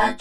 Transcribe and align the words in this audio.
I'll 0.00 0.16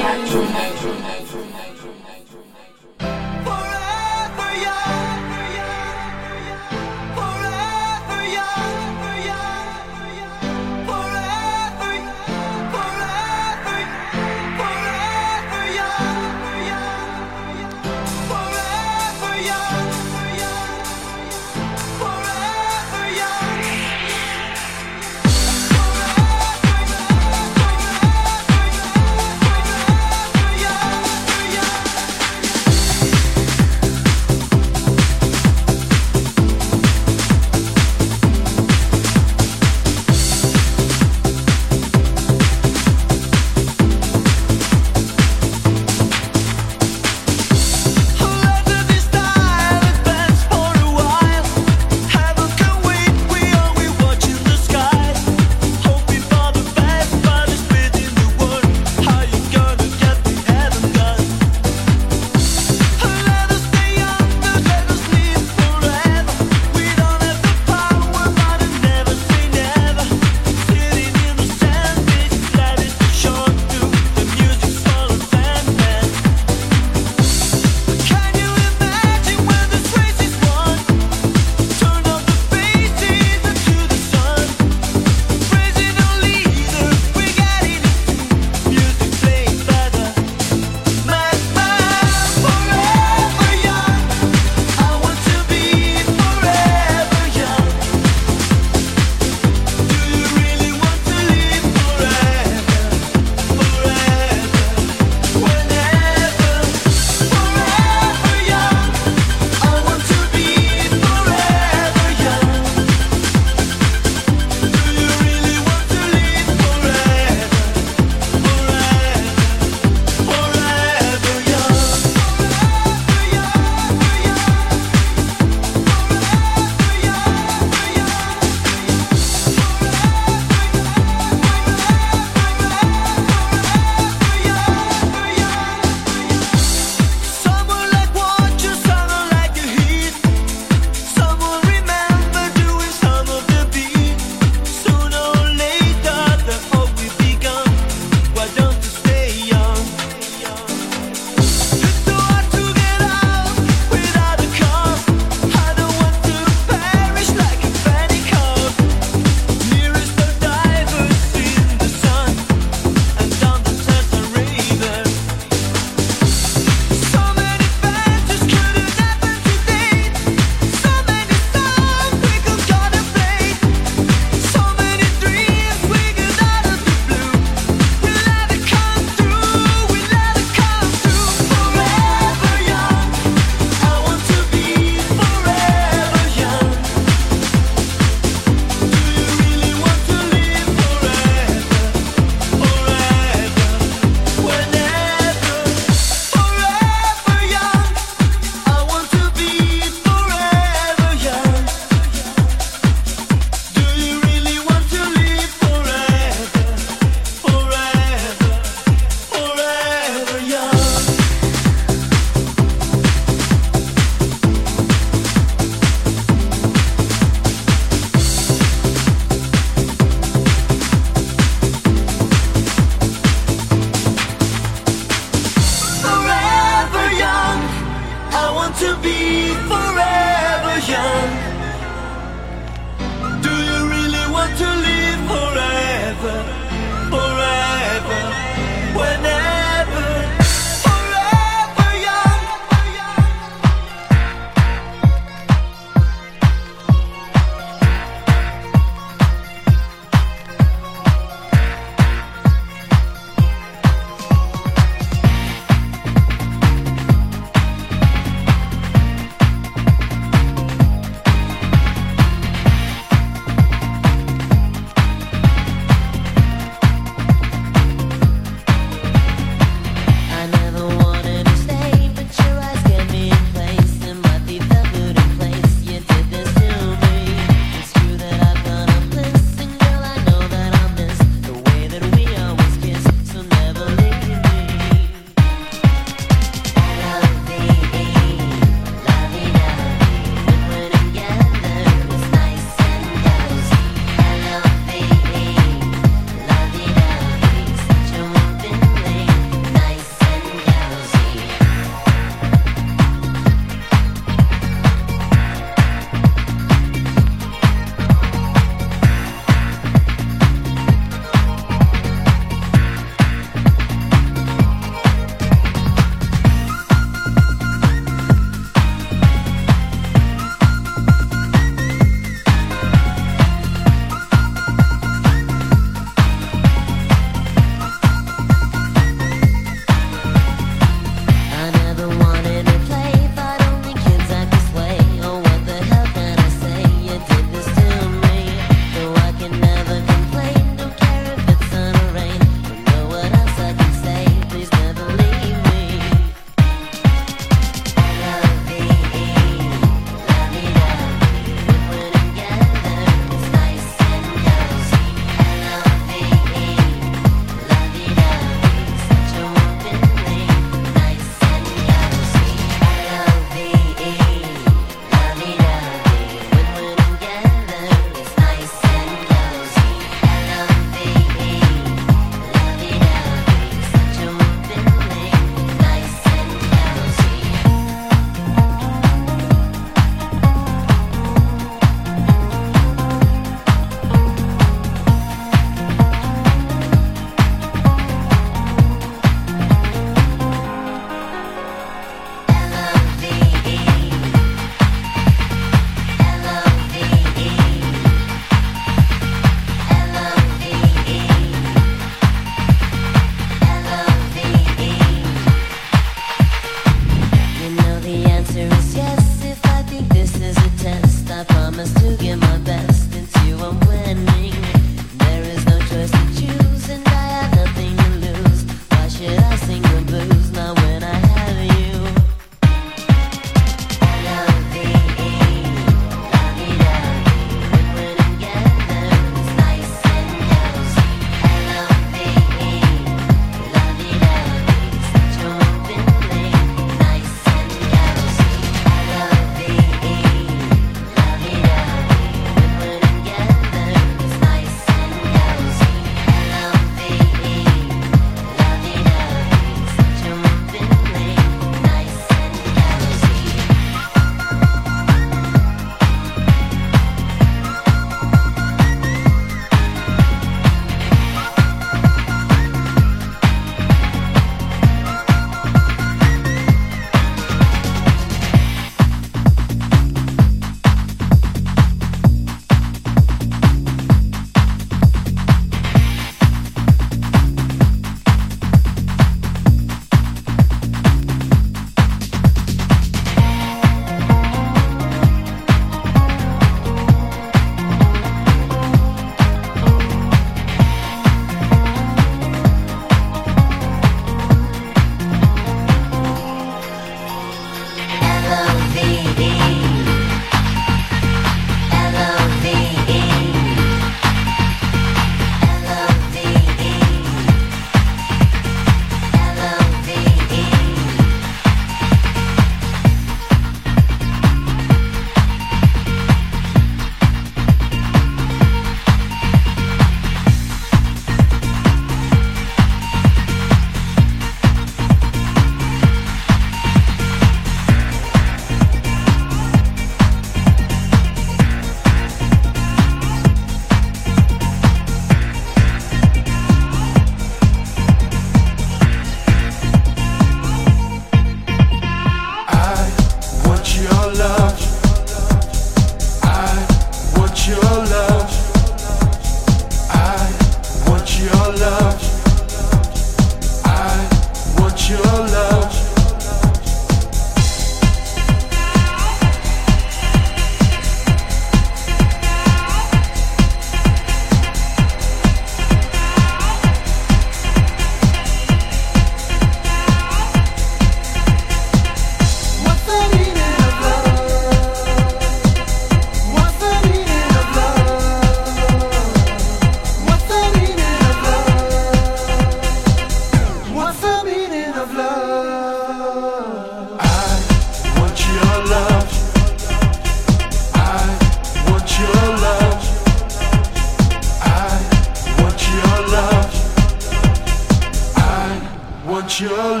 all 599.68 600.00